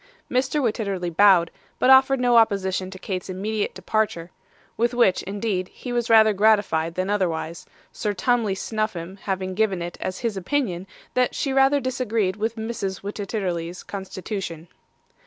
Mr. 0.31 0.59
Wititterly 0.63 1.15
bowed, 1.15 1.51
but 1.77 1.91
offered 1.91 2.19
no 2.19 2.35
opposition 2.37 2.89
to 2.89 2.97
Kate's 2.97 3.29
immediate 3.29 3.75
departure; 3.75 4.31
with 4.75 4.95
which, 4.95 5.21
indeed, 5.21 5.67
he 5.67 5.93
was 5.93 6.09
rather 6.09 6.33
gratified 6.33 6.95
than 6.95 7.07
otherwise, 7.07 7.67
Sir 7.91 8.11
Tumley 8.11 8.55
Snuffim 8.55 9.17
having 9.19 9.53
given 9.53 9.79
it 9.79 9.99
as 10.01 10.17
his 10.25 10.35
opinion, 10.35 10.87
that 11.13 11.35
she 11.35 11.53
rather 11.53 11.79
disagreed 11.79 12.35
with 12.37 12.55
Mrs. 12.55 13.01
Wititterly's 13.01 13.83
constitution. 13.83 14.69